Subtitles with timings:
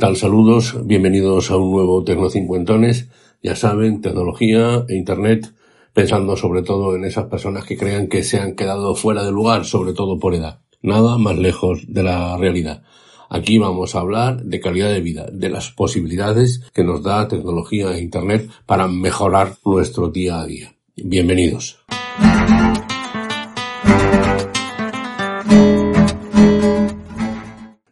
[0.00, 3.08] Saludos, bienvenidos a un nuevo Tecnocincuentones.
[3.42, 5.52] Ya saben, tecnología e Internet,
[5.92, 9.66] pensando sobre todo en esas personas que crean que se han quedado fuera de lugar,
[9.66, 10.60] sobre todo por edad.
[10.80, 12.82] Nada más lejos de la realidad.
[13.28, 17.94] Aquí vamos a hablar de calidad de vida, de las posibilidades que nos da tecnología
[17.94, 20.74] e Internet para mejorar nuestro día a día.
[20.96, 21.78] Bienvenidos.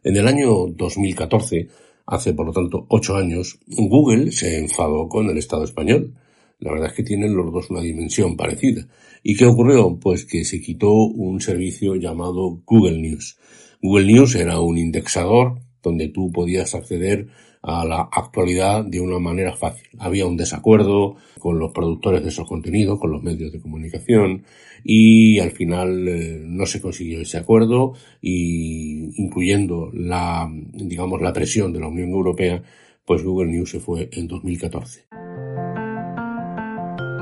[0.02, 1.68] En el año 2014
[2.10, 6.14] Hace, por lo tanto, ocho años, Google se enfadó con el Estado español.
[6.58, 8.88] La verdad es que tienen los dos una dimensión parecida.
[9.22, 9.98] ¿Y qué ocurrió?
[10.00, 13.36] Pues que se quitó un servicio llamado Google News.
[13.82, 17.28] Google News era un indexador donde tú podías acceder
[17.62, 19.88] a la actualidad de una manera fácil.
[19.98, 24.44] Había un desacuerdo con los productores de esos contenidos, con los medios de comunicación
[24.84, 31.72] y al final eh, no se consiguió ese acuerdo y incluyendo la, digamos, la presión
[31.72, 32.62] de la Unión Europea,
[33.04, 35.06] pues Google News se fue en 2014.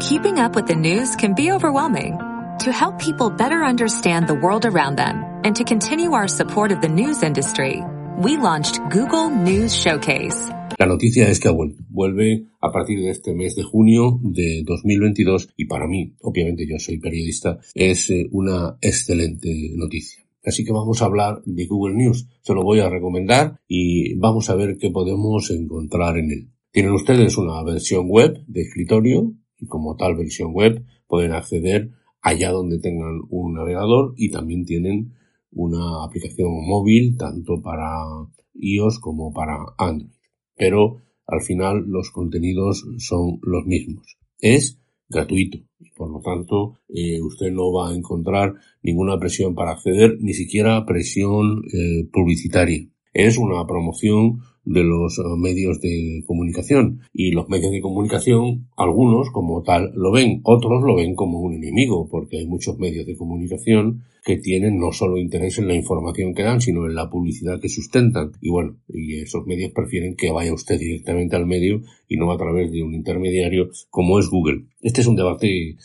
[0.01, 2.19] Keeping up with the news can be overwhelming.
[2.61, 6.81] To help people better understand the world around them and to continue our support of
[6.81, 7.83] the news industry,
[8.23, 10.53] we launched Google News Showcase.
[10.79, 11.77] La noticia es que vuelve.
[11.89, 16.79] Vuelve a partir de este mes de junio de 2022 y para mí, obviamente yo
[16.79, 20.25] soy periodista, es eh, una excelente noticia.
[20.45, 22.29] Así que vamos a hablar de Google News.
[22.43, 26.51] Se lo voy a recomendar y vamos a ver qué podemos encontrar en él.
[26.71, 31.91] Tienen ustedes una versión web de escritorio y como tal versión web pueden acceder
[32.21, 35.15] allá donde tengan un navegador y también tienen
[35.53, 38.05] una aplicación móvil tanto para
[38.55, 40.13] iOS como para Android.
[40.57, 44.17] Pero al final los contenidos son los mismos.
[44.39, 49.73] Es gratuito y por lo tanto eh, usted no va a encontrar ninguna presión para
[49.73, 52.89] acceder, ni siquiera presión eh, publicitaria.
[53.19, 57.01] Es una promoción de los eh, medios de comunicación.
[57.15, 61.55] Y los medios de comunicación, algunos como tal lo ven, otros lo ven como un
[61.55, 66.35] enemigo, porque hay muchos medios de comunicación que tienen no solo interés en la información
[66.35, 68.33] que dan, sino en la publicidad que sustentan.
[68.43, 72.37] Y bueno, y esos medios prefieren que vaya usted directamente al medio y no a
[72.37, 74.65] través de un intermediario como es Google.
[74.83, 75.77] Este es un debate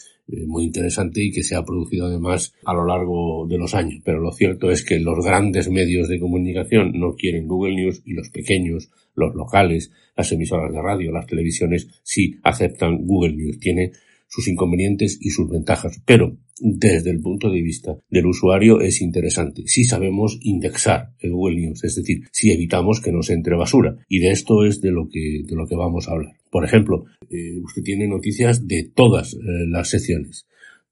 [0.47, 4.01] muy interesante y que se ha producido además a lo largo de los años.
[4.03, 8.13] Pero lo cierto es que los grandes medios de comunicación no quieren Google News y
[8.13, 13.59] los pequeños, los locales, las emisoras de radio, las televisiones sí aceptan Google News.
[13.59, 13.91] Tiene
[14.31, 19.63] sus inconvenientes y sus ventajas, pero desde el punto de vista del usuario es interesante.
[19.65, 23.97] Si sabemos indexar el Google News, es decir, si evitamos que nos entre basura.
[24.07, 26.31] Y de esto es de lo que, de lo que vamos a hablar.
[26.49, 29.37] Por ejemplo, eh, usted tiene noticias de todas eh,
[29.67, 30.45] las secciones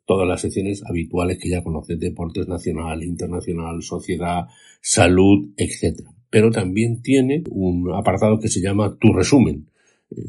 [0.05, 4.47] todas las secciones habituales que ya conoce, deportes nacional, internacional, sociedad,
[4.81, 5.99] salud, etc.
[6.31, 9.69] Pero también tiene un apartado que se llama Tu resumen,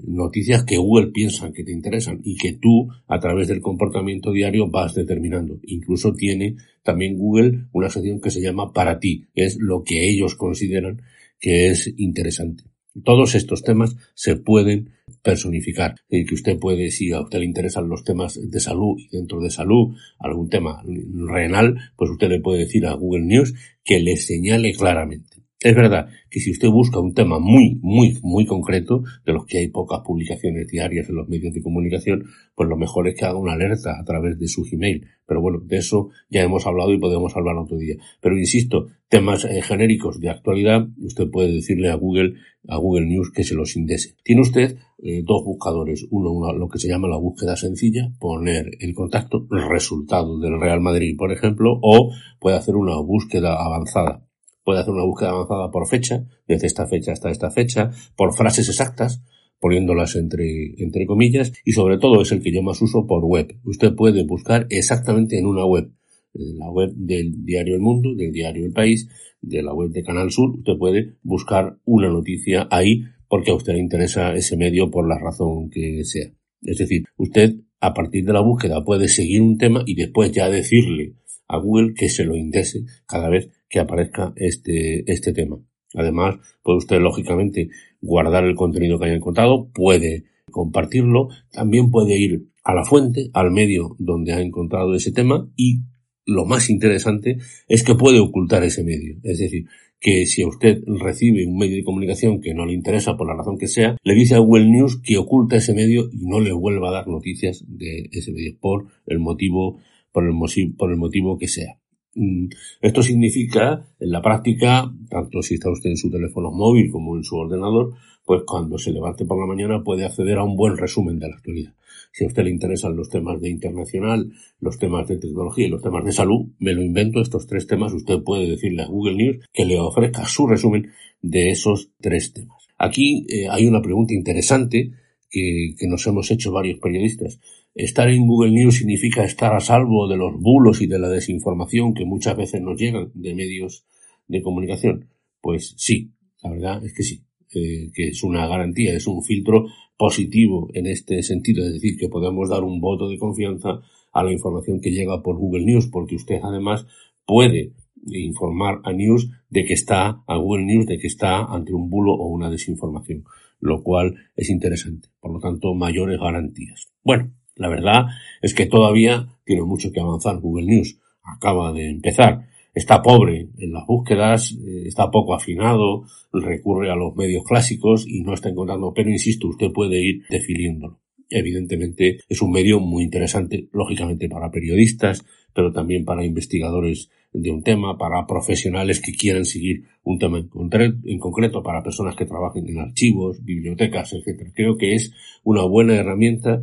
[0.06, 4.68] noticias que Google piensa que te interesan y que tú a través del comportamiento diario
[4.68, 5.58] vas determinando.
[5.62, 10.08] Incluso tiene también Google una sección que se llama para ti, que es lo que
[10.08, 11.02] ellos consideran
[11.38, 12.64] que es interesante.
[13.04, 14.90] Todos estos temas se pueden
[15.22, 15.94] personificar.
[16.08, 19.50] que usted puede, si a usted le interesan los temas de salud y dentro de
[19.50, 24.72] salud algún tema renal, pues usted le puede decir a Google News que le señale
[24.72, 29.44] claramente es verdad que si usted busca un tema muy, muy, muy concreto, de los
[29.44, 32.24] que hay pocas publicaciones diarias en los medios de comunicación,
[32.54, 35.06] pues lo mejor es que haga una alerta a través de su Gmail.
[35.26, 37.96] Pero bueno, de eso ya hemos hablado y podemos hablar otro día.
[38.22, 42.36] Pero insisto, temas eh, genéricos de actualidad, usted puede decirle a Google,
[42.66, 44.16] a Google News que se los indese.
[44.24, 46.06] Tiene usted eh, dos buscadores.
[46.10, 50.80] Uno, lo que se llama la búsqueda sencilla, poner el contacto, el resultado del Real
[50.80, 54.24] Madrid, por ejemplo, o puede hacer una búsqueda avanzada
[54.70, 58.68] puede hacer una búsqueda avanzada por fecha, desde esta fecha hasta esta fecha, por frases
[58.68, 59.20] exactas,
[59.58, 63.58] poniéndolas entre, entre comillas, y sobre todo es el que yo más uso por web.
[63.64, 65.90] Usted puede buscar exactamente en una web,
[66.34, 69.08] la web del diario El Mundo, del diario El País,
[69.40, 73.72] de la web de Canal Sur, usted puede buscar una noticia ahí porque a usted
[73.72, 76.30] le interesa ese medio por la razón que sea.
[76.62, 80.48] Es decir, usted a partir de la búsqueda puede seguir un tema y después ya
[80.48, 81.16] decirle
[81.50, 85.58] a Google que se lo indese cada vez que aparezca este, este tema.
[85.94, 87.68] Además, puede usted lógicamente
[88.00, 93.50] guardar el contenido que haya encontrado, puede compartirlo, también puede ir a la fuente, al
[93.50, 95.80] medio donde ha encontrado ese tema y
[96.26, 99.16] lo más interesante es que puede ocultar ese medio.
[99.24, 99.66] Es decir,
[99.98, 103.58] que si usted recibe un medio de comunicación que no le interesa por la razón
[103.58, 106.88] que sea, le dice a Google News que oculta ese medio y no le vuelva
[106.88, 109.78] a dar noticias de ese medio por el motivo,
[110.12, 110.34] por el,
[110.76, 111.78] por el motivo que sea.
[112.14, 112.48] Mm,
[112.80, 117.22] esto significa, en la práctica, tanto si está usted en su teléfono móvil como en
[117.22, 121.18] su ordenador, pues cuando se levante por la mañana puede acceder a un buen resumen
[121.18, 121.74] de la actualidad.
[122.12, 125.82] Si a usted le interesan los temas de internacional, los temas de tecnología y los
[125.82, 129.48] temas de salud, me lo invento estos tres temas, usted puede decirle a Google News
[129.52, 130.90] que le ofrezca su resumen
[131.22, 132.68] de esos tres temas.
[132.78, 134.90] Aquí eh, hay una pregunta interesante
[135.30, 137.40] que, que nos hemos hecho varios periodistas.
[137.74, 141.94] ¿Estar en Google News significa estar a salvo de los bulos y de la desinformación
[141.94, 143.86] que muchas veces nos llegan de medios
[144.26, 145.08] de comunicación?
[145.40, 146.12] Pues sí,
[146.42, 147.22] la verdad es que sí.
[147.52, 149.66] Eh, que es una garantía, es un filtro
[149.96, 153.80] positivo en este sentido, es decir, que podemos dar un voto de confianza
[154.12, 156.86] a la información que llega por Google News, porque usted además
[157.26, 157.72] puede
[158.06, 162.14] informar a News de que está, a Google News, de que está ante un bulo
[162.14, 163.24] o una desinformación,
[163.60, 165.08] lo cual es interesante.
[165.20, 166.90] Por lo tanto, mayores garantías.
[167.04, 168.06] Bueno, la verdad
[168.42, 170.98] es que todavía tiene mucho que avanzar Google News.
[171.22, 177.14] Acaba de empezar está pobre en las búsquedas, eh, está poco afinado, recurre a los
[177.16, 181.00] medios clásicos y no está encontrando, pero insisto, usted puede ir definiéndolo.
[181.30, 185.24] Evidentemente es un medio muy interesante, lógicamente para periodistas,
[185.54, 191.18] pero también para investigadores de un tema, para profesionales que quieran seguir un tema en
[191.18, 194.50] concreto, para personas que trabajen en archivos, bibliotecas, etc.
[194.54, 195.12] Creo que es
[195.44, 196.62] una buena herramienta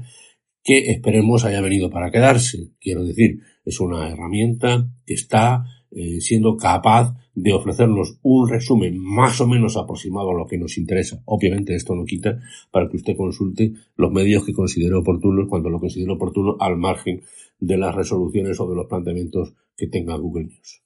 [0.64, 2.72] que esperemos haya venido para quedarse.
[2.82, 9.40] Quiero decir, es una herramienta que está eh, siendo capaz de ofrecernos un resumen más
[9.42, 11.22] o menos aproximado a lo que nos interesa.
[11.26, 12.40] Obviamente esto no quita
[12.72, 17.22] para que usted consulte los medios que considere oportunos cuando lo considere oportuno al margen
[17.60, 20.82] de las resoluciones o de los planteamientos que tenga Google News.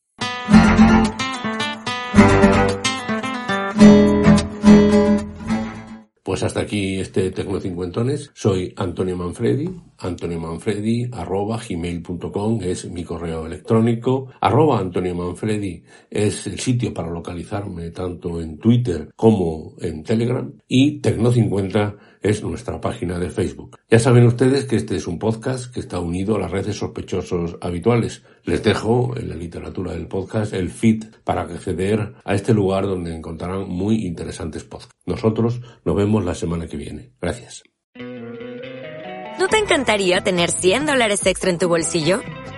[6.41, 8.31] Pues hasta aquí este Tecno Cincuentones.
[8.33, 14.31] Soy Antonio Manfredi, Antonio Manfredi, arroba gmail.com es mi correo electrónico.
[14.41, 20.51] Arroba Antonio Manfredi es el sitio para localizarme tanto en Twitter como en Telegram.
[20.67, 23.77] Y Tecno50 es nuestra página de Facebook.
[23.89, 27.57] Ya saben ustedes que este es un podcast que está unido a las redes sospechosos
[27.61, 28.23] habituales.
[28.43, 33.15] Les dejo en la literatura del podcast el feed para acceder a este lugar donde
[33.15, 34.95] encontrarán muy interesantes podcasts.
[35.05, 37.11] Nosotros nos vemos la semana que viene.
[37.19, 37.63] Gracias.
[39.39, 42.21] ¿No te encantaría tener 100 dólares extra en tu bolsillo?